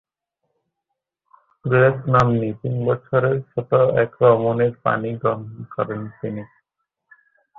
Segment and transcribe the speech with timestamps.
[1.65, 3.69] Grace নাম্নী তিন বছরের ছোট
[4.03, 6.43] এক রমণীর পাণিগ্রহণ করেন তিনি।